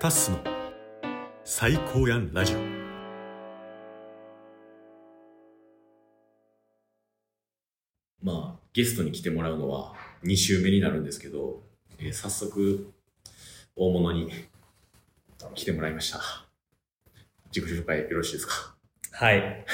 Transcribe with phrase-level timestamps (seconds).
[0.00, 0.38] タッスの
[1.44, 2.58] 最高やんラジオ
[8.22, 9.94] まあ、ゲストに来てもらうのは
[10.24, 11.62] 2週目になるんですけど、
[11.98, 12.92] えー早速、
[13.76, 14.30] 大物に
[15.54, 16.20] 来てもらいました。
[17.54, 18.74] 自己紹介よろしいですか？
[19.12, 19.64] はい。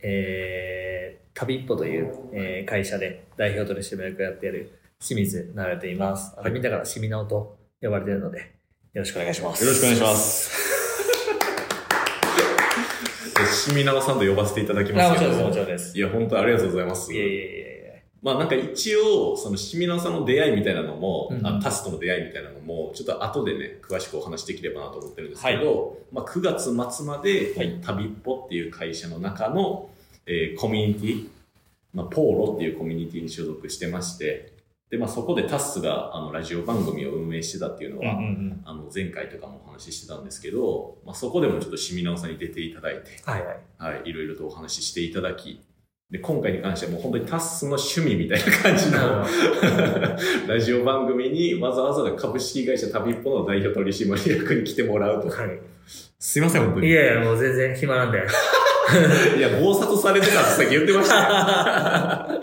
[0.00, 6.32] えー、旅一歩という、えー会社で代表取締役をやっている清水なられています。
[6.38, 8.52] あのみんなからしみなおと呼ばれているので、
[8.92, 9.64] よろしくお願いします。
[9.64, 10.50] よろしくお願いします。
[13.70, 15.32] しみなお さんと呼ばせていただきあ、ますけど。
[15.32, 15.96] もちろんです、もちろんです。
[15.96, 17.10] いや、本当ありがとうございます。
[17.10, 29.88] いえいえいえまあなんか一応、そのしみなおさんの出会いみたいなのも、うんあタスとの出会いみたいなのも、ちょっと後でね、詳しくお話しできればなと思ってるんですけど、まあ9月末まで、はい旅っぽっていう会社の中の、
[30.26, 31.28] えーコミュニティ、
[31.94, 34.51] まあ、ポーロっていうコミュニティに所属してまして、
[34.92, 38.00] で、まあそこでタスがあのラジオ番組を運営してたっていうの。
[38.00, 38.62] は、うんうんうん。
[38.62, 43.56] あの前回とかもお話ししてたんですけど、まあ、そこでもちょっとしみなおさんに出ていただいて、はいはい。
[43.96, 45.62] はい、いろいろとお話ししていただき、
[46.10, 49.24] で、今回に関してはもう本当にタッスの趣味みたいな感じの
[50.46, 55.28] ラジオ番組にわざわざ株式会社旅っぽの代表取締役に来てもらうと。
[55.28, 55.48] は
[56.18, 56.82] すいません、本当い。
[56.82, 56.88] に。
[56.90, 58.18] いやいや、もう全然暇なんで。
[59.38, 62.42] いや、暴殺されてたってさっき言ってましたよ。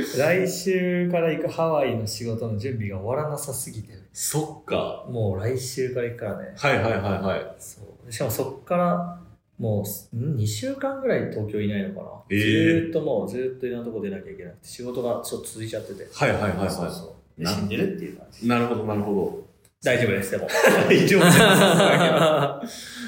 [0.18, 5.06] 来週から行くハワイの仕事の準備が終わらなさすぎて、そっか。
[5.08, 6.52] もう来週から行くからね。
[6.56, 7.54] はいはいはいはい。
[7.58, 8.12] そう。
[8.12, 9.20] しかもそっから、
[9.58, 12.08] もう、ん？2週間ぐらい東京いないのかな。
[12.30, 16.06] えーずーっともう、ずーっといろんなとこ出なきゃいけなくて、仕事がちょっと続いちゃってて。
[16.12, 17.46] はいはいはいはいそうそう。
[17.46, 18.48] 死んでるっていう感じ。
[18.48, 19.44] なるほどなるほ
[19.80, 20.48] 大丈夫です、でも。
[20.48, 20.48] ど。
[20.88, 21.38] 大丈夫です。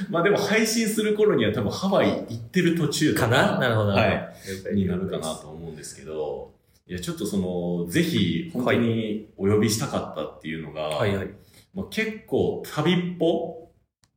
[0.08, 3.58] まあでも配信する頃には多分ハワイ行ってる途中とかな？
[3.58, 3.90] なるほど。
[3.90, 4.32] はい。
[4.74, 6.52] になるかなと思うんですけど、
[6.90, 11.28] いや、ちょっとその、ぜひ、本当にお呼びしたかったっていうのが、はいはい。
[11.72, 13.70] まあ、結構、旅っぽ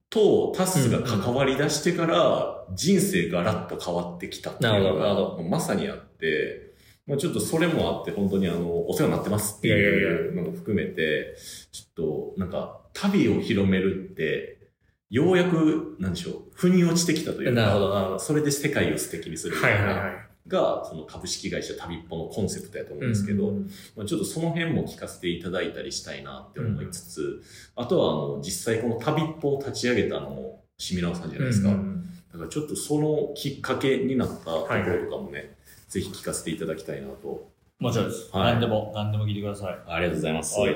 [0.09, 6.73] とタスが関わり出してから、人生ガラッと変わってきたっていうのが、まさにあって、
[7.05, 11.35] まあ、ちょっとそれもあって、本当にあの、お世話になってますっていうのも含めて、
[11.71, 14.57] ちょっと、なんか、旅を広めるって、
[15.11, 18.19] ようやく、なんでしょう、腑に落ちてきたというか、なるほど、なるほど。
[18.19, 20.32] それで世界を素敵にするはいはいはい。
[20.47, 27.43] が、その株式会社旅っぽのコンセプトやと思うんですけど、うんまあ、ちょっとその辺も聞かせていただいたりしたいなって思いつつ、
[27.75, 31.69] あとはあの、実際この旅っぽを立ち上げたのも、しみなおさんじゃないですか。
[31.69, 31.99] うん
[32.33, 35.55] だからちょっとそのきっかけになったところとかもね、
[35.87, 37.47] ぜひ聞かせていただきたいなと。
[37.77, 38.31] もちろんです。
[38.35, 39.77] はい何でも、何でも聞いてください。
[39.85, 40.59] ありがとうございます。
[40.59, 40.73] はい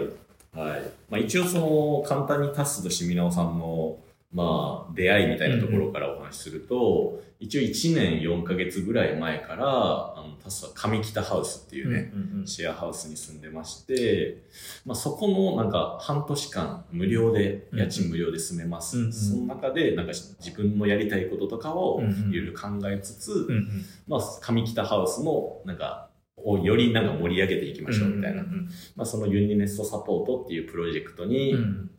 [0.53, 0.81] はい。
[1.09, 3.97] まあ一応その、簡単にタスとしみなおさんの、
[4.31, 12.40] まあ、出会いみたいなところからお話しすると、一応1年4ヶ月ぐらい前から、あの、タスは上北ハウスっていうね、うん。
[12.40, 14.44] うんシェアハウスに住んでまして、
[14.86, 18.98] まあ、そこのなんか半年間無料で、うん家賃無料で住めます。
[18.98, 19.14] うんうん。
[19.14, 23.86] その中でなんか自分のやりたいこととかをいろいろ考えつつ、うんうん。
[24.08, 28.42] まあ、上北ハウスのなんか、をよりなんか盛り上げていきましょうみたいな。
[28.42, 31.56] うんまあ、そのユニネストサポートっていうプロジェクトに、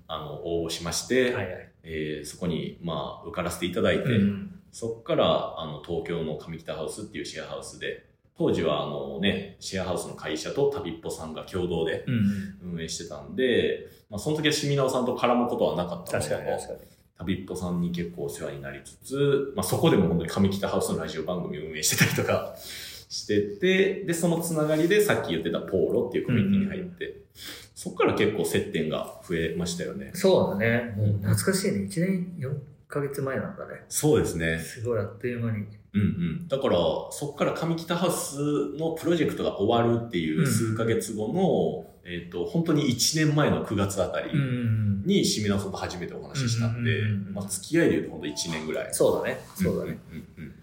[0.06, 1.68] あの、応募しまして、はいはい。
[1.84, 8.06] えーそこに、まあ、受からせていただいて、うんそこから、あの、東京の上北ハウスっていうシェアハウスで、
[8.36, 16.80] 当時は、あのね、シェアハウスの会社と旅っぽさんが共同でうん運営してたんで、まあ、その時はしみなおさんと絡むことはなかったの確かに確かに。
[17.18, 22.54] 旅っぽさんに結構お世話になりつつ、まあ、そこでも本当に上北ハウスのラジオ番組を運営してたりとか
[23.08, 27.22] してて、で、そのつながりでさっき言ってたポーロっていうコミュニティに入って、
[27.74, 30.10] そこから結構接点が増えましたよね。
[30.14, 30.94] そうだね。
[30.96, 31.88] もう懐かしいね。
[31.90, 32.54] 1年4
[32.88, 33.84] ヶ月前なんだね。
[33.88, 34.58] そうですね。
[34.58, 35.66] すごいあっという間に。
[35.94, 36.04] うんう
[36.44, 36.48] ん。
[36.48, 36.76] だから、
[37.10, 48.94] そこから上北ハウスのプロジェクトが終わるっていう数ヶ月後の、えっ、と、本当に1年前の9月あたりんに、しみなおさんと初めてお話ししたんでうんうんうんうん、まあ、付き合いで言うと本当1年ぐらい。
[48.94, 49.40] そうだね。
[49.54, 49.98] そうだね。
[50.10, 50.54] うんうんうん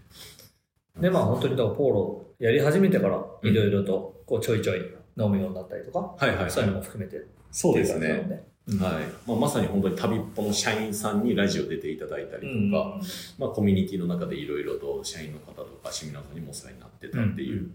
[1.00, 4.80] で、まあ本当にだからポーロやり始めてから、うんいろいろと、こうちょいちょい
[5.18, 6.52] 飲むようになったりとか、はいはいはい。
[6.52, 7.22] そういうのも含めて。
[7.52, 8.46] そうですね。
[8.68, 9.04] はい。
[9.28, 13.00] まあ、まさに本当に旅っぽの社員さんにラジオ出ていただいたりうんとか、
[13.38, 17.70] まあ、コミュニティの中でいろいろと社員の方とか、シミナーさんにもお世話になってたっていう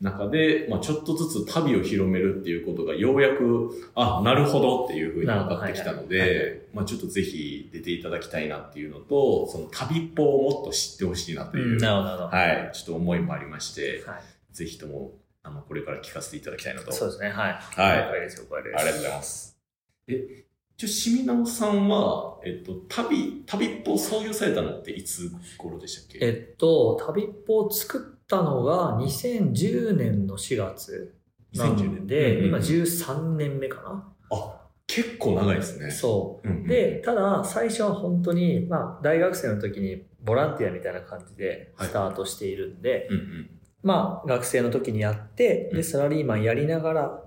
[0.00, 11.60] 中で、まあ、ちょっとずつ旅を広めるっていうことがようやく、あ、なるほどっていうふうに分かってきたのなるほどはいはいで、まあ、ちょっとぜひ出ていただきたいなっていうのと、その旅っぽをもっと知ってほしいなとう。
[11.60, 12.36] いう、んなるほど、なるほど。
[12.36, 14.22] はい、ちょっと思いもありまして、はい。
[14.52, 16.92] ぜひとも、あの、これから聞かせていただきたいなと。
[16.92, 17.52] そうですね、はい。
[17.54, 18.76] はい了解ですよ、了解です。
[18.76, 19.61] ありがとうございます。
[20.08, 20.44] え、
[20.76, 26.18] じゃあ、しみなおさんは、えっと、旅、旅っぽを創業されたのっていつ頃でしたっけ？
[26.26, 31.14] えっと、旅っぽを作ったのが2010年の4月
[31.54, 34.12] な2010ん年で、今13年目かな。
[34.30, 35.90] あ、結構長いですね。
[35.90, 36.48] そう。
[36.48, 43.50] うんうんで、ただ、最初は本当に、まあ、大学生の時にボランティアみたいな感じでスタートしているんで、うんうん。
[43.82, 47.22] まあ、学生の時にやって、で、うんサラリーマンやりながら。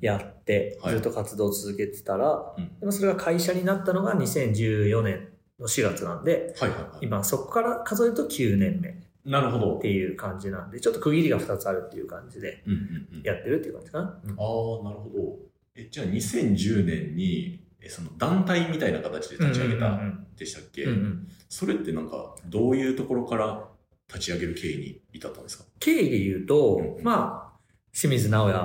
[0.00, 5.28] やって、はいずっと活動を続けてたら、うんでもそれが会社になったのが2014年
[5.60, 6.54] の4月なんで。
[7.00, 8.94] 今そこから数えると9年目っ
[9.24, 9.78] なるほど。
[9.78, 12.64] ていう感じなんで、ちょっと区切りが2つあるっていう感じで。
[13.22, 14.20] やってるっていう感じかな。
[14.24, 15.36] うんああ、なるほど。
[15.76, 20.00] え、じゃあ2010年に、えその団体みたいな形で立ち上げた
[20.36, 20.86] でしたっけ、
[21.48, 23.68] それってなんか、どういうところから
[24.08, 25.64] 立ち上げる経緯に至ったんですか？
[25.80, 27.04] 経緯で言うと、うん。
[27.04, 27.58] まあ、
[27.92, 28.58] 清水直也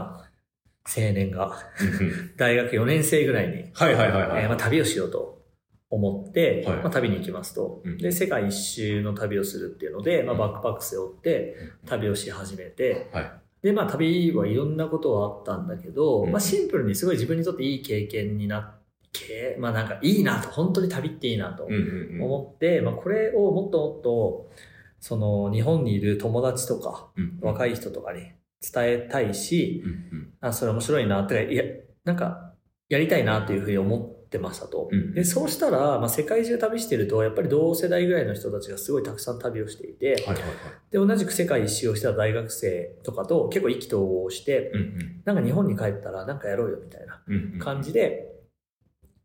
[0.85, 1.57] 青年が
[2.37, 4.43] 大学4年生ぐらいに、はいはいはいはい。
[4.43, 5.41] えーまあ、旅をしようと
[5.89, 6.77] 思って、はい。
[6.77, 7.97] まあ、旅に行きますと、うん。
[7.97, 11.55] で、世界一周の旅をするっていうので、まあ、バックパック背負って
[11.85, 13.31] 旅をし始めて、はい。
[13.61, 16.31] で、まあ、旅はいろんなことはあったんだけど、うん。
[16.31, 18.81] まあ、シンプルにすごい自分にとっていい経験になっ
[19.13, 22.23] て、まあ、なんかいいなと、本当に旅っていいなとうんうんうん。
[22.23, 24.49] 思って、まあ、これをもっともっと、
[25.03, 29.83] その、日本にいる友達とか、うん若い人とかに伝えたいし、
[30.39, 31.63] あ、それ面白いなってか、いや、
[32.05, 32.53] なんか、
[32.87, 34.87] やりたいなっていうふうに思ってましたと。
[34.89, 40.15] うんで、そうしたら、まあ、世界中旅してると、やっぱり同世代ぐらいの人たちがすごいたくさん旅をしていて。
[40.89, 44.71] で、同じく世界一周をした大学生とかと結構意気投合して、
[45.25, 47.21] なんか日本に帰ったらなんかやろうよみたいな。
[47.59, 48.32] 感じで、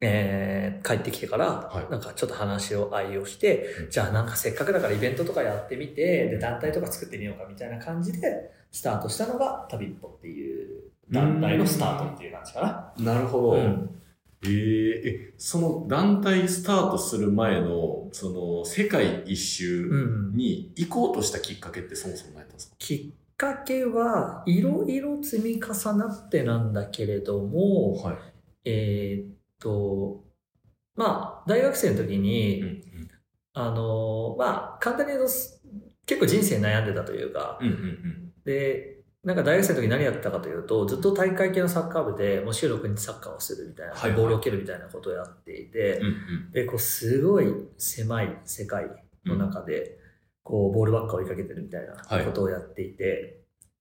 [0.01, 1.91] えー帰ってきてからは、い。
[1.91, 3.91] なんかちょっと話を愛をして、うん。
[3.91, 13.13] じゃあなんかせっかくだからイベントとかやってみて、で、団体とか作ってみようかみたいな感じで、スタートしたのが旅っぽっていう団体のスタートっていう感じかな。
[13.15, 13.51] なるほど。
[13.55, 13.91] うん。
[14.45, 20.37] えーえ、その団体スタートする前の、その世界一周うん。
[20.37, 22.77] に行こうとしたきっかけってそもそも何やったんですか？
[22.79, 28.17] きっかけはいろいろ積み重なってなんだけれども、はい。
[28.65, 29.38] えー
[30.99, 32.83] まあ、大学生の時に、うん
[33.55, 35.61] あの、まあ、簡単に言うと、す
[36.07, 38.33] 結構人生悩んでたというか、うんうんうん。
[38.45, 44.21] で、なんか大学生の時何やってたかというと、ずっと大会系のサッカー部で、もう週6日サッカーをするみたいな、はいはい。
[44.21, 46.51] ボールを蹴るみたいなことをやっていて、うんうん。
[46.53, 48.87] で、こう、すごい狭い世界
[49.25, 49.99] の中で、
[50.45, 53.38] こう、ボールばっか追いかけてるみたいなことをやっていて、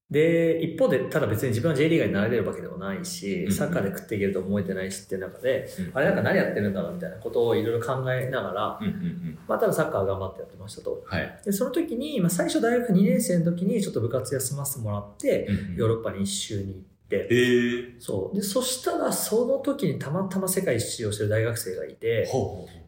[0.09, 11.03] で、一方で、ただ別に自分は J リーガーになれるわけでもないし、うんサッカーで食っていけると思えてないしっていう中で、うんあれなんか何やってるんだろうみたいなことをいろいろ考えながら、うんうんうんまあ、ただサッカー頑張ってやってましたと。
[11.05, 11.41] はい。
[11.43, 18.35] で、その時に、まあ、最初大学2年生の時にちょっと部活休ませてもらって、ヨーロッパに一周に行って、えー、そう。
[18.35, 22.25] で、そしたらその時にたまたま世界一周をしてる大学生がいて、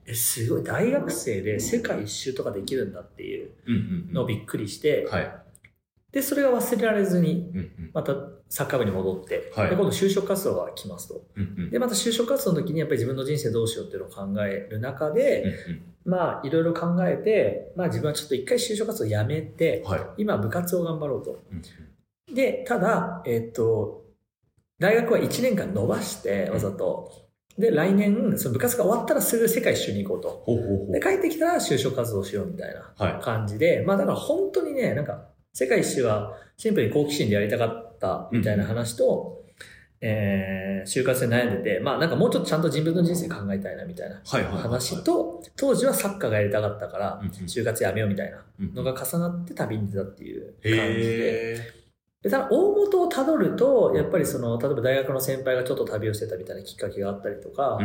[0.06, 3.52] え、すごい大学生で世界一周とかできるんだっていうう。
[3.68, 4.14] うんうんうん。
[4.14, 5.49] のをびっくりして、はい。
[6.12, 8.14] で、それが忘れられずに、うんうんまた
[8.52, 11.22] サッカー部に戻って、はいで今度就職活動が来ますと。
[11.36, 20.02] うんうんで、また就職活動の時にやっぱり自分の人生どうしようっていうのを考える中で、うんまあ、いろいろ考えて、まあ自分はちょっと一回就職活動をやめてうん、はい。
[20.18, 21.44] 今部活を頑張ろうと。
[21.52, 21.62] うん
[22.34, 24.04] で、ただ、えっと、
[24.80, 27.12] 大学は1年間伸ばして、わざと。
[27.58, 30.30] で、来年、その部活が終わったらすぐ世界一周に行こうと。
[30.46, 33.22] ほうほうほうで、帰ってきたら就職活動しようみたいなはい。
[33.22, 35.26] 感じで、まあだから本当にね、なんか、
[35.60, 39.44] 世界一周はシンプルに好奇心でやりたかったみたいな話と、
[40.00, 44.22] えー、就活で悩んでて、まあなんかもうちょっとちゃんと自分の人生考えたいなみたいな。
[44.24, 51.74] 話と、当時はサッカーがやりたかったからうんうん、就活やめようみたいなうんのが重なって旅に出たっていう感じで、へ
[52.24, 57.78] でただ大元をたどると、やっぱりその、例えば大学の先輩がちょっと旅をしてたみたいなきっかけがあったりとか、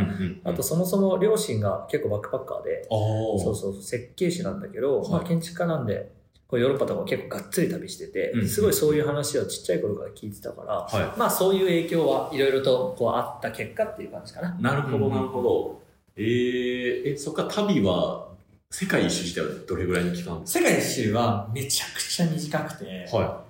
[0.45, 5.11] あとそもそも両親が結構バックパッカーで、そうそう、設計士なんだけど、はい。
[5.11, 6.13] まあ建築家なんで、
[6.47, 14.57] こうヨーロッパとかも結構がっつり旅してて、うんすごいそういう話をちっちゃい頃から聞いてたから、はまあそういう影響はいろいろとこうあった結果っていう感じかな。
[14.59, 14.63] い。
[14.63, 15.83] なるほど、なるほど。
[16.17, 18.29] えー、え、そっか、旅は、
[18.71, 20.41] 世界一周自体はどれぐらいの期間？
[20.45, 23.45] 世界一周はめちゃくちゃ短くて、かは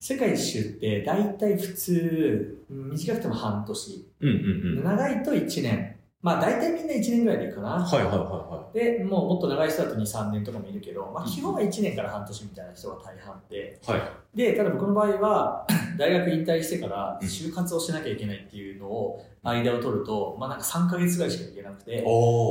[0.00, 4.06] 世界一周って大体普通、うん短くても半年、い。
[4.20, 4.86] うんうんうん。
[4.86, 5.95] はい長いと1年。
[6.26, 7.68] まあ大体みんな1年ぐらいでいいかな。
[7.68, 13.90] はいはいはで、もうもっと長い人だと2、3年とかもいるけど、まあ基本は1年から半年みたいな人が大半で、い。
[13.92, 14.02] はい。
[14.34, 15.66] で、ただ僕の場合は、
[15.96, 22.02] 大学引退してからうん就活をしなきゃいけないっていうのを間を取ると、まあなんか3ヶ月ぐらいしか行けなくて、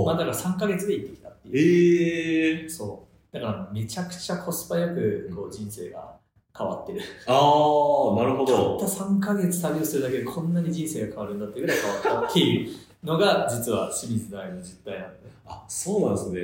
[0.05, 0.17] まあ。
[0.17, 2.63] だから3ヶ月で行ってきたっていう。
[2.63, 2.69] えー。
[2.69, 3.35] そう。
[3.37, 6.15] だからめちゃくちゃコスパよくこう人生が
[6.57, 7.01] 変わってる。
[7.27, 8.79] あー、なるほたったど。
[8.79, 15.17] 3ヶ月旅をするだけでこんなに人生が変わるんだってぐらい変わったっていうのが実は清水大の実態なんで。
[15.45, 16.41] あ、そうなんですね。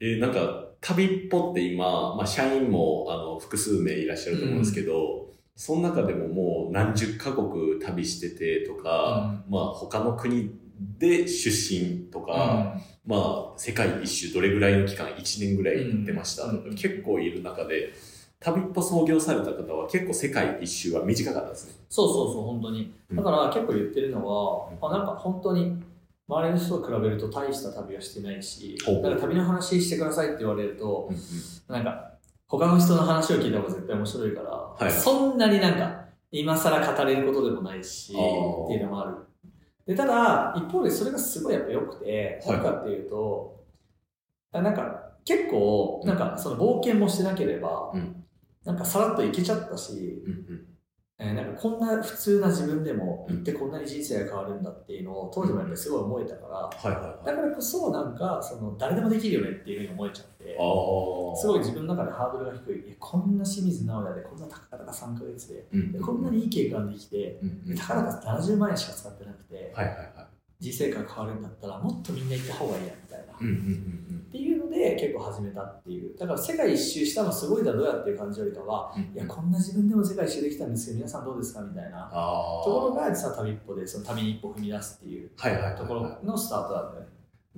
[0.00, 10.52] えーなんか、旅っぽって今、まあ、社員も、あの、複数名いらっしゃると思うんですけど、その中でももう何十カ国旅しててとか、まあ、他の国
[10.98, 17.92] で出身とか、まあ、世界一周どれぐらいの期間、1年ぐらい行ってましたとか、うん結構いる中で、
[18.40, 21.74] 旅っぽ創業された方は結構世界一周は短かったですね。
[21.88, 22.94] そうそうそう、本当に。
[23.12, 24.78] だから結構言ってるのは、うん。
[24.80, 25.82] あなんか本当に
[26.28, 32.12] 周りの人と比べると大した旅はしてないし、だから旅の話してくださいって言われるとう、んなんか
[32.46, 35.00] 他の人の話を聞いた方が絶対面白いから、いはい。
[35.00, 38.22] そんなになんか今更語れることでもないし、って
[38.74, 39.16] いうのもある。
[39.84, 42.56] で、ただ、一方でそれがすごいやっぱ良くて、はい。
[42.58, 43.64] 何かっていうと、
[44.52, 48.17] あなんか結構、なんかその冒険もしてなければ、うん
[48.64, 50.64] なんかさらっと行けちゃったし、うんうん
[51.20, 57.26] えーなんかこんな普通な自分でも行ってこんなに人生が変わるんだっていうのを当時もやっぱりすごい思えたから、はいはいはい。
[57.26, 60.56] だからこそなんかその誰でもできるよねっていうふうに思えちゃって。
[61.36, 62.86] すごい自分の中でハードルが低い。
[62.86, 70.06] いやこんな清水直哉でこんなたかだか3ヶ月で、うんでこんなにいい経験ができて、うんうんでたかだか70万円しか使ってなくて、はいはいはい。
[70.60, 73.32] 人生観変わるんだったらもっとみんな行った方がいいやみたいな。
[73.40, 76.14] うんうんうんっていうので結構始めたっていう。
[76.18, 79.02] だから世界一周したのすごいだろうやっていう感じよりかは、うん。
[79.02, 81.62] いや、こんな自分でも世界一周できたんですけど、皆さんどうですか？
[81.62, 82.10] みたいな。
[82.12, 87.08] ところが実は旅一歩で、その旅に一歩踏み出すっていうはいはいはいはいところのスタートなんだよね。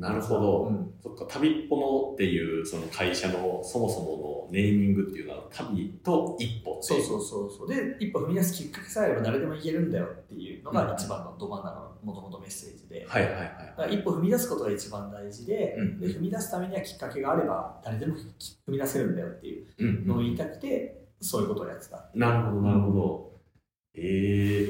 [0.01, 0.63] なるほど。
[0.65, 7.69] うんそっか、旅っぽのっていうその会社のそもそものネーミングっていうのは旅と一歩ってそうそうそうそう。
[7.69, 13.07] で、一歩踏み出すきっかけさえあれば誰でも行けるんだよっていうのが一番のど真ん中のもともとメッセージで。
[13.07, 18.21] はいはいはいだから一歩踏み出すことが一番大事で,、うんで、踏み出すためにはきっかけがあれば誰でも踏
[18.69, 22.11] み出せるんだよっていううんのを言いたくて、そういうことをやってた。
[22.15, 23.31] なるほどなるほど。
[23.95, 24.01] え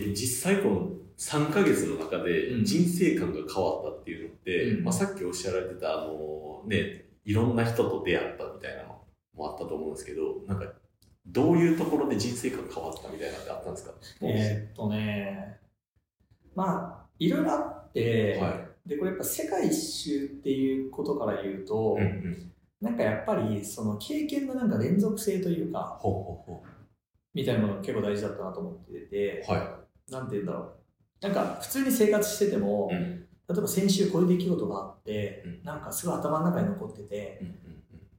[0.08, 9.02] ー、実際この3ヶ月の中でうん人生観が変わったっていうのって、うんまあ、さっきおっしゃられてたあのね、いろんな人と出会ったみたいなの
[9.34, 10.64] もあったと思うんですけど、なんか
[11.26, 13.92] どういうところで人生観変わったみたいなのってあったんですか？
[14.22, 15.58] えーっとね、
[16.54, 17.58] まあ、いろいろあ
[17.88, 18.48] って、は
[18.86, 18.88] い。
[18.88, 22.52] で、これやっぱ世界一周っていうことから言うと、うんうん。
[22.80, 26.62] なんかやっぱりその経験のなんか連続性というか、ほうほうほ
[27.34, 29.52] みたいなものが結構大事だったなと思ってて、う。
[29.52, 30.79] はなんて言うんだろう。
[31.20, 32.94] なんか普通に生活してても、い。
[32.94, 33.26] うん。
[33.48, 35.64] 例えば先週こういう出来事があって、うん。
[35.64, 37.54] なんかすごい頭の中に残ってて、うんうん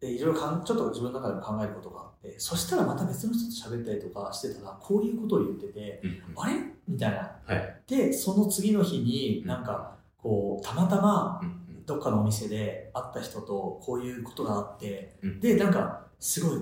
[0.01, 6.01] でいろいろかんちょっと自分の中でも考えることがあって、そしたらまた別の人と喋ったりとかしてたら、こういうことを言ってて、
[6.35, 6.55] あれ？
[6.87, 7.37] みたいな。
[7.45, 7.81] はい。
[7.85, 11.39] で、その次の日になんか、こう、たまたま
[11.85, 15.39] どっかのお店で会った人とこういうことがあって、うん。
[15.39, 16.59] で、なんか、すごい、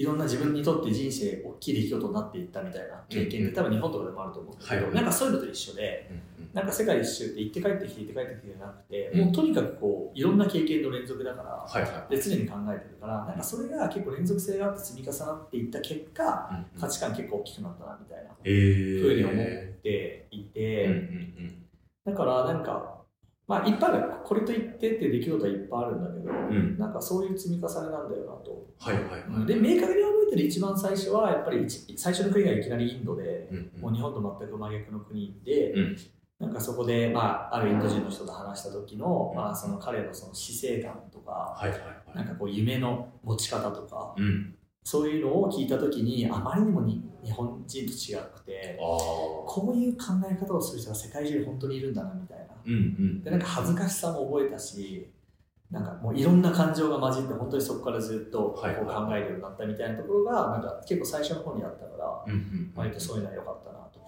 [0.00, 6.50] いろんな自分にとって人生大きい出来事になっていったみたいな経験って多分日本とかでもあると思うんだけど、はいなんかそういうのと一緒で、うんうん。
[6.54, 9.24] なんか世界一周って行って帰ってきて行って帰ってきてじゃなくて、うん。
[9.26, 12.16] もうとにかくこう、いろんな経験の連続だから、はいはい。
[12.16, 16.80] で常に考えてるから、なんかそれが結構連続性があって積み重なっていった結果、うんうん。
[16.80, 19.36] 価値観結構大きくなったなみたいなえー、ふうに思っ
[19.82, 21.64] ていて、うんうん。
[22.06, 22.99] だからなんか、
[23.50, 24.12] まあいっぱいある。
[24.24, 28.64] これと言ってって出来事はいっぱいあるんだけど、うんなんかそういう積み重ねなんだよなと。
[28.78, 29.46] はいはいはい。
[29.46, 35.96] で、明確に覚えてる一番最初は、やっぱり一最初の国がいきなりインドで、うんうんもう日本と全く真逆の国で、うん
[36.38, 42.16] なんかそこで、まあ、あるインド人の人と話した時の、うんまあ、その彼のその死生観とか、はいはいはい。
[42.16, 44.54] なんかこう夢の持ち方とか、うん。
[44.82, 48.78] そういうのを聞いた時に、あまりにもに日本人と違くて。
[48.78, 52.39] こういう考え方をする人が世界中に本当にいるんだなみたいな。
[52.70, 53.22] うんうん。
[53.22, 55.10] で、なんか恥ずかしさも覚えたし、
[55.70, 62.72] なんかもういろんな感情が混じって、本当にそこからずっとこう考えるようになったみたいなところが、なんか結構最初の方にあったから、うんうん。
[62.74, 64.06] 割とそういうのは良かったなとか。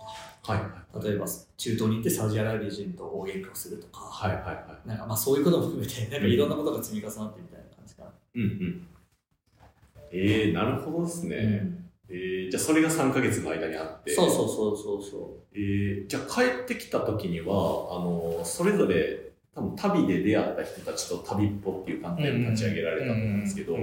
[0.52, 1.04] はいはい。
[1.04, 8.08] 例えば中東に行ってサウジアラビア人と大喧嘩をするとか、はいはいはなんかまあそういうことも含めて、なんかいろんなことが積み重なってみたいな感じかな。
[8.08, 8.12] い。
[8.34, 8.86] うんうん。
[10.10, 11.82] えー、なるほどですね。
[12.12, 14.14] えー、じゃあそれが3ヶ月の間にあって。
[14.14, 23.76] そうそうそうそうそえー、じゃあ帰ってきた時には、あの、それぞれ、多分旅で出会った人たちと旅っぽっていう団体を立ち上げられたと思うんですけど、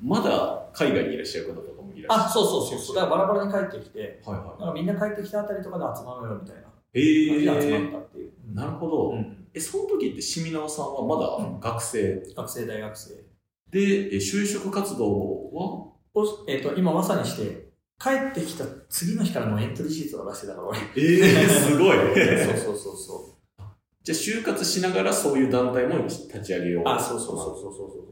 [0.00, 2.96] まだ海外にいらっしゃる方とかもいらっしゃるあ、そうそうそうそう。
[2.96, 6.62] だからバラバラに帰ってきて、はいはなんかみんな帰ってきたあたりとかで集まろうよみたいな。
[6.62, 7.42] い。
[7.42, 8.32] え感じで集まっー、たっていう。
[8.54, 9.10] なるほど。
[9.10, 12.22] うんえ、その時ってしみなおさんはまだ学生？
[12.34, 13.14] 学生、大学生。
[13.70, 15.92] で、え就職活動は？
[16.14, 17.71] おえっ、と、今まさにして、
[18.02, 20.78] 帰ってきた次の日からもうエントリーシートを出してたから俺。
[20.78, 21.96] えー、すごい。
[21.96, 23.64] そうそうそうそう。
[24.02, 26.88] じゃあ就活しながらそういう団体も立ち上げよう。
[26.88, 28.02] あ、そうそうそうそうそうそう。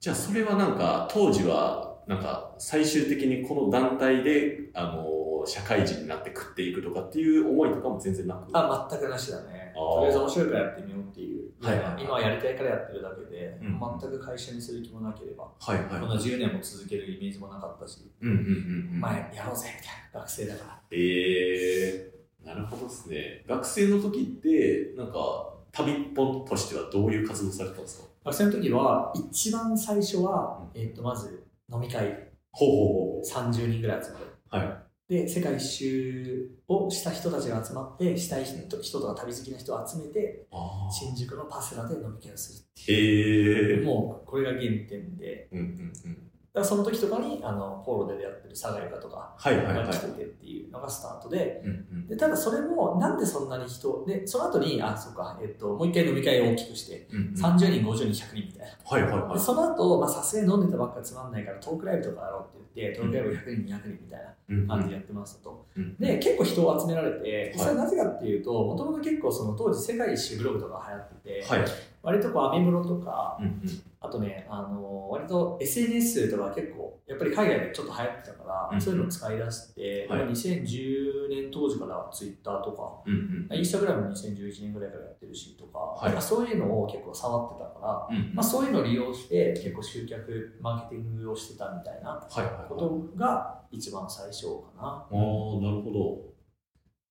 [0.00, 8.50] じゃあそれはなんか当時はなんか最終的にこの団体であの社会人になって食っていくとかっていう思いとかも全然なく？
[8.52, 9.72] あ、全くなしだね。
[9.76, 11.45] とりあえず面白いからやってみようっていう。
[11.60, 20.80] はいはいはい今はやりたいからやってるだけで、うん全く会社にする気もなければ、はいはいこの10年も続けるイメージもなかったし、うんうんうんうんまあやろうぜみたいな学生だから。
[20.90, 28.06] えー、なるほどですね学生の時ってなんか旅っぽとしてはどういう活動されてたんですか？
[28.26, 34.26] 学生の時は、一番最初は、えっと、まず飲み会ほうほうほ30人ぐらい集まる。
[34.52, 34.56] う。
[34.56, 34.85] はい。
[35.08, 42.92] で、世界一周をした人たちが集まって、したい人人とか旅好きな人を集めて、あ新宿のパセラで飲み会をする。
[42.92, 43.84] へえ。
[43.84, 46.14] もう、これが原点で、うんうんうん。
[46.52, 50.00] だからその時とかに、あの、ポーロで出会ってるサガリカとかはいはいはいが来。
[50.00, 51.72] ててっていうのがスタートで、うんう
[52.02, 58.76] んで、ただそれも、なんでそんなに人、で、その後に、あ、そっか、えっと、もう一回飲み会を大きくして、うんうん30人、50人、100人みたいな。
[58.84, 59.38] はいはいはいで。
[59.38, 64.60] その後、まあ、さすがに飲んでたばっかつまんないから、トークライブとかやろうって言って、トークライブ100人、200人みたいなうん。
[64.60, 65.66] うん感じでやってましたと。
[65.76, 65.96] うん。
[65.96, 67.58] で、結構人を集められて、い。
[67.58, 71.68] それはなぜかっていうと、もともと結構その当時世界一周ブログとか流行ってて、はい。
[72.02, 73.62] 割とこうアメブロとか、うんうん。
[74.00, 80.20] あとね、あの割と SNS とか結構、やっぱり海外でちょっと流行ってたから、うんそういうのを使い出して、はい。
[80.28, 83.58] 2010年当時からツイッターとか、うんうん。
[83.58, 86.12] インスタグラム2011年ぐらいからやってるしとか、はい。
[86.12, 92.24] かそういうのを結構触ってたから、うんまあ、そういうのを利用して結構集客、マーケティングをしてたみたいな。
[92.68, 94.82] ことが一番最初かな。
[94.82, 95.14] ああ、
[95.60, 96.36] なるほど。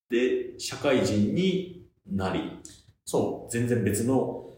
[0.08, 2.60] で、社会人になり、
[3.04, 4.50] そ全然別の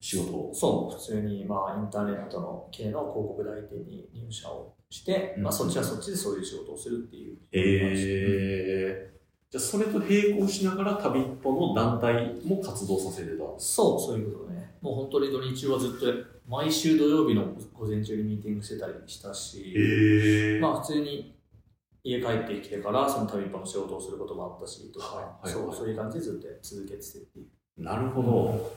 [0.00, 0.54] 仕事をう、。
[0.54, 7.38] そう、普通にまあインターネットの系の広告代理店に入社をして、うんまあ、そっちはそっちでそういう仕事をするっていう。
[7.52, 9.12] ええ
[9.52, 13.44] じゃあそれと並行しながら旅っぽの団体も活動させてた。
[13.58, 14.61] そう、そういうことね。
[14.82, 16.06] もう本当に土日はずっと
[16.48, 21.36] 毎週土曜日の午前中にミーティングしてたりしたし、ええまあ普通に
[22.04, 27.18] 家帰ってきてからその旅っぽの仕事をすることもあったしとか、はいそうそういう感じでずっと続けてて。
[27.18, 27.82] っていう。
[27.82, 28.72] なるほど。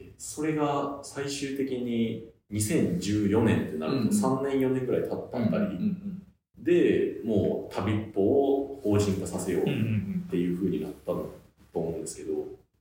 [0.00, 4.08] えそれが最終的に2014年ってなるとうん。
[4.08, 6.22] 3年4年ぐらい経ったあたりうん
[6.58, 10.24] で、もう旅っぽを法人化させよううんうんうん。
[10.26, 11.30] っていう風になったと
[11.74, 12.32] 思うんですけど、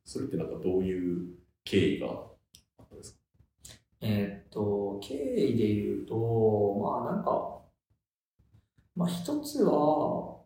[0.05, 1.35] それってなんかどういう
[1.65, 2.07] 経緯が
[4.07, 6.15] えーっと、経緯で言うと、
[6.80, 7.62] まあなんか、
[8.95, 10.38] まあ一つは、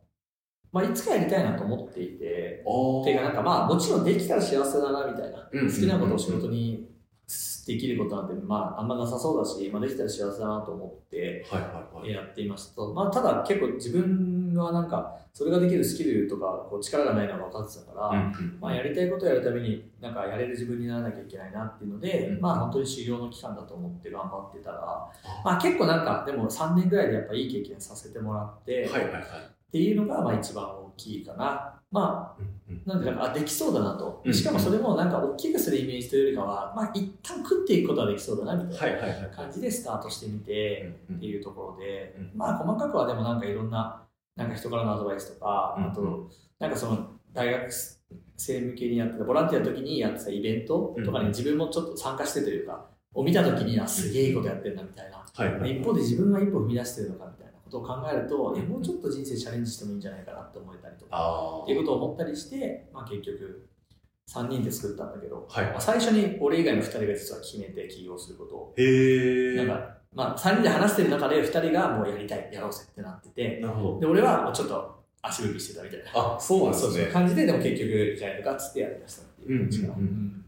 [0.71, 6.87] まあいつかやりたいなと思っていて、あていうかなんかまあもちろんできたら幸せだなみたいな、うん好きなことを仕事に
[7.67, 12.11] できることなんてまああんまなさそうだし、まあできたら幸せだなと思ってはいはいはい。
[12.11, 12.75] やっていました。
[12.75, 14.28] と、まあただ結構自分
[14.65, 22.41] はなんかそれができるスキルとかこう力がないのは分かってたから、うんうんまあ、やりたいことをやるためになんかやれる自分にならなきゃいけないなっていうので、うん。
[22.41, 24.77] まあ本当に修行の期間だと思って頑張ってたら、
[25.43, 29.21] まあ結構なんかでも3年ぐらいでやっぱいい経験させてもらって、はいはいはい。
[29.21, 31.75] っていうのがまあ一番大きいかな。
[31.91, 32.81] まあうんうん。
[32.85, 34.21] なんでなんかあできそうだなと。
[34.25, 34.29] う。
[34.29, 42.31] んしかもそれもなんか大きくするイメージというよりかは、まあ一旦食っていくことはできそうだなみたいな感じでスタートしてみて、うんっていうところで、うん。
[42.35, 44.03] まあ細かくはでもなんかいろんな
[44.39, 47.71] なんか人からのアドバイスとか、うんあとなんかその大学
[48.35, 55.79] 生向けにやってたボランティアの時にやってたイベントとかにうん自分もちょっと参加してというか、を見た時にあすげえいいことやってるなみたいな、はいはい。
[55.79, 63.69] 一方で自分が一歩踏み出してるのかみたいなことを考えると、えもうちょっと人生チャレンジしてもいいんじゃないかなって思えたりとかあっていうことを思ったりして、まあ、結局
[64.29, 65.61] 3人で作ったんだけど、あ。
[65.61, 65.81] はいまあ、。
[65.81, 69.55] 最初に俺以外の2人が実は決めて起業することをへえ。
[69.55, 73.99] なんか、まあ、3人で話してる中で2人がもうやりたい、やろうぜってなってて、なるほど。
[73.99, 76.05] で、俺はもうちょっと足踏みしてたみたいな。
[76.13, 77.05] あ、そうなんですね。
[77.11, 79.93] 感じで、でも結局、じゃあやるかっつってやりだしたっていう感じかな。
[79.95, 80.45] うんうんうん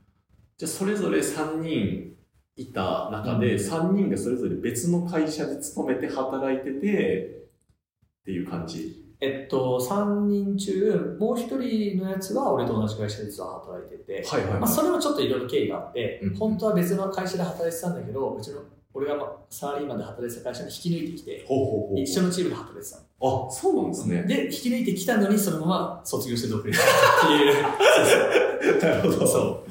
[0.57, 2.13] じゃあそれぞれ3人
[2.55, 7.47] いた中で、3人がそれぞれ別の会社で勤めて働いてて
[8.21, 9.15] っていう感じ？
[9.21, 14.59] えっと、3人中、もう1人のやつは俺と同じ会社で実は働いてて、はいはいはい。
[14.61, 18.61] まあ、それもちょっといろいろ経緯があって、うん本当は別の会社で働いてたんだけど、うちの、
[19.01, 23.47] 俺がまあサラリーマンで働いてた会社に引き抜いてきて、ほうほうほう一緒のチームで働いてたの。
[23.47, 24.23] あ、そうなんですね。
[24.23, 28.79] で、引き抜いてきたのに、そのまま卒業して独立したっていう。
[28.79, 29.27] なるほど。
[29.27, 29.65] そ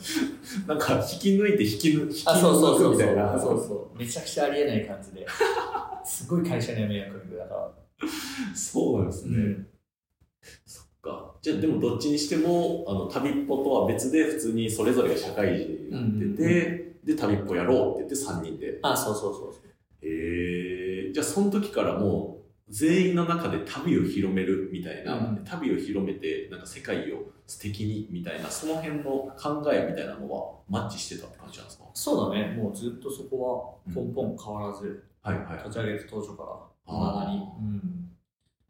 [0.67, 0.69] う。
[0.69, 3.39] なんか、引き抜いて引き抜引きあ、そうそうそう抜くみたいな。
[3.39, 3.99] そうそう。
[3.99, 5.25] めちゃくちゃありえない感じで。
[6.05, 7.71] すごい会社には迷惑かけてだから。
[8.55, 9.67] そうなんですね。
[10.67, 11.35] そっか。
[11.41, 18.79] じゃあ、でもどっちにしても、あの、旅っぽとは別で、普通にそれぞれが社会人になってて、で、旅っぽやろうって言って3人で。
[18.83, 19.53] あ、そうそうそう。
[20.03, 29.03] へえじゃあその時からもう全員の中で旅を広めるみたいな、うん旅を広めてなんか世界を素敵にみたいなその辺の
[29.37, 31.85] 考えみたいなのはマッチしてたって感じなんですか？
[31.95, 32.55] そうだね。
[32.57, 36.49] もうずっとそこは根本変わらず、はいはい立ち上げて当初から、
[36.87, 37.39] あー未だに。
[37.39, 38.11] うん。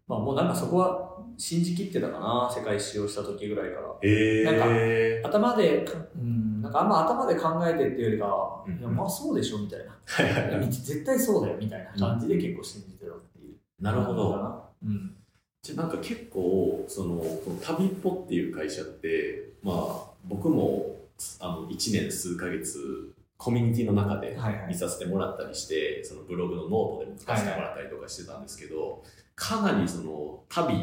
[0.09, 2.51] まあもうなんかそこは信じきってたかな。
[2.53, 3.87] 世界一周をした時ぐらいから。
[4.03, 9.97] へなんかえ頭でか、うん、なんかあんま頭で考えてっていうよりかは、うんいやまあそうでしょみたいな。
[10.05, 13.55] はいはいはい絶対そうだよみたいな感じで結構信じてたっていう。
[13.81, 14.65] なるほどど。
[14.85, 15.17] うん。
[15.63, 20.97] じゃあなんか結構そのこの TABIPPOっていう会社ってまあ僕も
[21.39, 29.03] あの1年数ヶ月コミュニティの中ではいはい見させてもらったりして、そのブログのノートでも書かせてもらったりとかしてたんですけど、
[29.35, 30.79] かなりその旅っ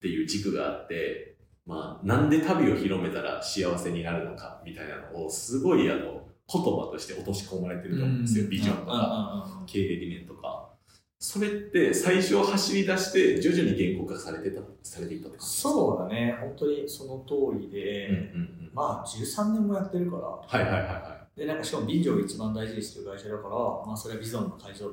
[0.00, 1.29] ていう軸があって、
[1.70, 8.92] まあ、なんで旅を広めたら幸せになるのかみたいなのをすごいあの言葉として落とし込まれてると思うんですよ、ビジョンとか。
[8.92, 9.62] か。
[9.66, 10.68] 経営理念とか。
[11.20, 18.70] それって最初走り出して徐々に言語化されてた、されていったって感じそうだね、本当にその通りうんで、うんうん。
[18.74, 23.54] まあ13年もやってるから、はいはいはいはで、なんかしかもビジョンを一番大事にしてる会社だから、
[23.86, 24.90] まあそれはビジョンの解像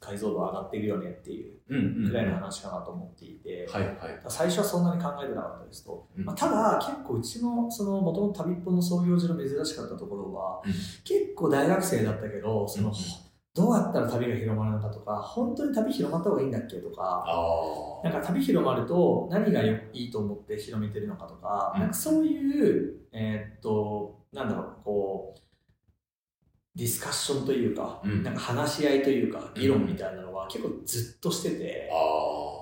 [0.00, 3.96] 解像度上がっているよねっていうぐらいの話かなと思っていて、はいはい。
[4.28, 6.08] 最初はそんなに考えてなかったですと。
[6.16, 6.24] うん。
[6.24, 10.72] まあ、ただ結構うちのその元々旅っぽの創業時の珍しかったところは、うん。
[10.72, 12.94] 結構大学生だったけどその、うん
[13.52, 21.80] どうやったら旅が広まるのかとか本当に旅広まった方がいいんだっけとかあなんか旅広まると何がいいと思って広めてるのかとか,、うん。
[21.80, 25.40] なんかそういうえーっとなんだろうこう
[26.76, 28.22] ディスカッションというか、うん。
[28.22, 31.96] なんか話し合いというか議論みたいなのは結構ずっとしてて、あ。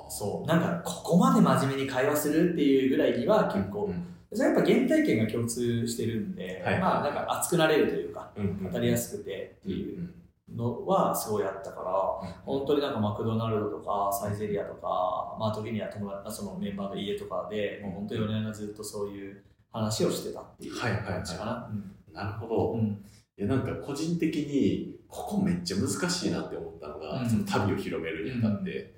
[0.06, 0.48] あそう。
[0.48, 6.78] なんかここまで真面目に会話するっていうぐらいには結構、うんそれはやっぱ原体験が共通してるんで、はい。
[6.78, 10.10] まあなんか熱くなれるというかうん語りやすくてってうんいう
[10.54, 19.42] のはすごいあったから、本当になんかマクドナルドとかサイゼリアとか、まあ時には友達そのメンバーの家とかで、もう本当に4年がずっとそういう
[19.72, 21.12] 話をしてたっていうはいはいはい。
[21.14, 21.70] 感じかな。
[22.12, 22.72] なるほど。
[22.72, 23.04] うんうん
[23.38, 27.30] いやなんか個人的にここめっちゃ難しいなって思ったのが、うん。
[27.30, 28.94] その旅を広めるにあたって、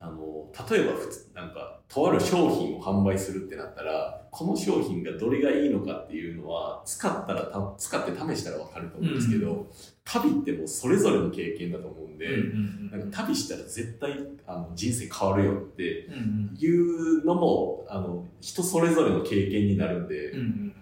[0.00, 9.66] あの例えば普通なんかとある商品を販売するってなったらこの商品がどれがいいのかっていうのは使ったらた使って試したら分かると思うんですけど、う
[10.04, 16.56] 旅ってもうそれぞれの経験だと思うんで、うんなんか旅したら絶対あの人生変わるよってうんうん。
[16.58, 20.74] いうのもあの人それぞれの経験になるんで、うんうん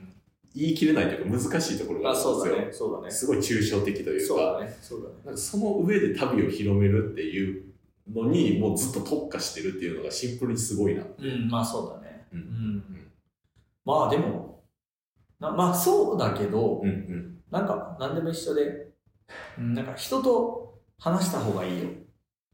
[0.55, 2.57] 言い切れないというか難しいところうんがあるんですよ。
[2.57, 7.65] ねそうだねすごい抽象的というかそうだねそうだねなんかその上で旅を広めるっていう
[8.13, 11.03] のにもうずっと特化してるっていうのがシンプルにすごいな。
[11.19, 12.85] うんまあそうだねうんうん
[13.85, 14.51] まあでも
[15.41, 17.37] なまあそうだけど、うんうん。
[17.51, 18.91] なんか何でも一緒で、
[19.59, 21.89] うんなんか人と話した方がいいよ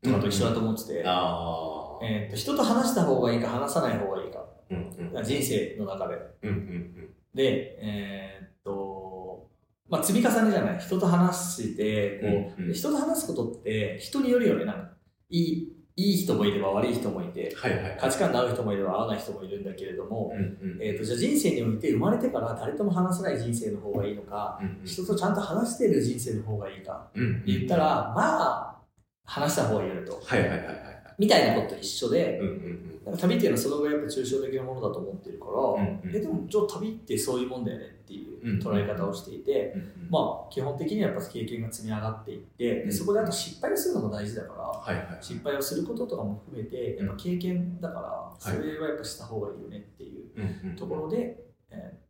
[0.02, 2.04] とかと一緒だと思ってて、ああ。
[2.04, 5.24] えー、と人と話した方がいいか話さない方がいいか、うんうん。
[5.24, 6.14] 人生の中で。
[6.42, 9.48] うんうんで、えーっと、
[9.88, 10.78] まあ積み重ねじゃない。
[10.78, 14.64] 人と話して、こう、うんうん人と話すことって人によるよね。
[14.64, 14.88] なんか
[15.30, 17.98] いい、いい人もいれば悪い人もいて、はいはい。
[18.00, 20.78] 価値観の合う人もいれば合わない人もいるんだけれども、うんうん。
[20.82, 27.42] えーっと、じゃあ人生において生まれてから誰とも話さない人生の方がいいのか、うんうん人とちゃんと話してる人生の方がいいか、うんうん。
[27.46, 28.76] 言ったら、まあ、
[29.24, 30.20] 話した方がいいよねと。
[30.24, 30.76] はいはいはいはい。
[31.18, 40.10] みたいなことと一緒で、うんうんなんか旅っていうのはそのぐらいやっぱ抽象的なものだと思ってるから、うんうんえでも、ちょ旅ってそういうもんだよねっていう捉え方をしていて、うんうん。
[40.10, 45.18] まあ、基本的にはやっぱ経験が積み上がっていって、うんでそこであと失敗をするのも大事だから、はいはい。
[45.20, 48.00] 失敗をすることとかも含めて、やっぱ経験だか
[48.40, 50.76] ら、いそれはやっぱした方がいいよねっていう。
[50.76, 52.05] ところで、えー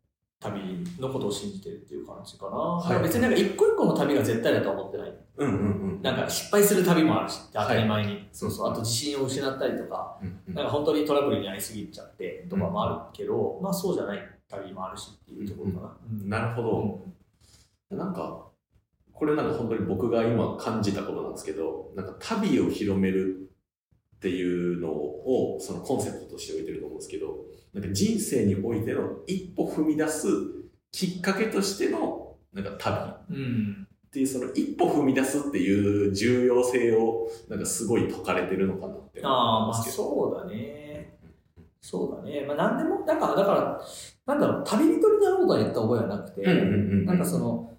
[0.50, 2.56] 旅のことを信じてるっていう感じかな。
[2.56, 5.12] はい別になんか一個一個の旅が絶対だとは思ってない。
[5.38, 6.02] うんうんうん。
[6.02, 8.12] なんか失敗する旅もあるし、当たり前に。
[8.14, 8.70] いそうそう。
[8.70, 10.54] あと自信を失ったりとか、うんうん。
[10.54, 15.96] なんか本当にトラブルに遭いすぎちゃってとかもあるけど、まあそうじゃない旅もあるしっていうところかな。
[16.10, 16.62] うんなるほ
[17.90, 17.96] ど。
[17.96, 18.46] なんか、
[19.12, 23.45] これなんか本当に僕が今感じたことなんですけど、なんか旅を広める
[24.26, 30.26] っていうのをそのコンセプトとして置いてると思うんですけど、なんか人生においての一歩踏み出す
[30.90, 33.88] きっかけとしてのなんか旅っうん。
[34.10, 39.96] ていうその一歩踏み出すっていう重要性をなんかすごい説かれてるのかなって思いますけど。
[39.96, 41.18] そうだね。
[41.80, 42.44] そうだね。
[42.48, 43.80] まあ何でも、なんか、だから、
[44.26, 46.62] なんだろう、旅人になろうとは言った覚えはなくて、うんうんう
[47.02, 47.04] ん。
[47.06, 47.75] なんかその、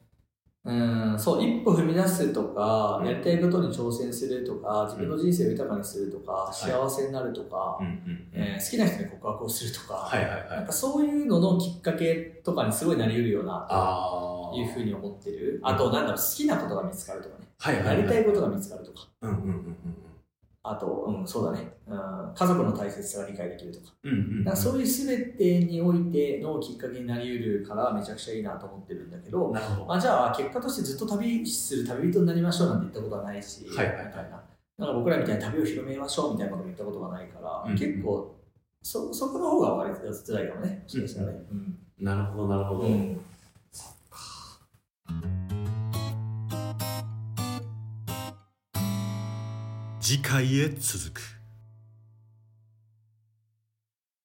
[0.67, 10.11] うん、そう、一歩踏み出すとか、やりたいことに挑戦するとか、自分の人生を豊かにするとか、い幸せになるとか、好きな人に告白をするとか。
[10.49, 14.55] なんかそういうののきっかけとかにすごいなり得るような、ああ。
[14.55, 15.59] いうふうに思ってる。
[15.63, 17.47] あと、なんだろう、好きなことが見つかるとかね。
[17.59, 17.95] はいはいはい。
[17.97, 19.07] やりたいことが見つかるとか。
[19.21, 19.77] うんうんうん
[20.69, 21.73] あと、うん、そうだね。
[21.87, 23.93] うん、家族の大切さが理解できるとか。
[24.03, 24.11] うん。
[24.11, 29.85] うんうんそういう全てにおいてのきっかけになり得るからめちゃくちゃいいなと思ってるんだけど、なるほど。
[29.85, 34.43] まあ、じゃあ結果としてずっと旅する旅人になりましょうなんて言ったことはないし、はいはいはいみたいな。
[34.77, 38.35] なんか僕らみたいに旅を広めましょうみたいなことも言ったことがないから、うん結構
[38.83, 39.99] そ、そこの方が割と
[40.31, 40.81] 辛いかもね。
[40.83, 41.45] もしかしたらね。
[41.51, 42.81] うんなるほど、なるほど。
[42.81, 43.19] うん
[50.09, 51.36] 次回へ続く。